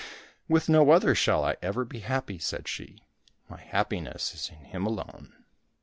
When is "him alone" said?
4.65-5.45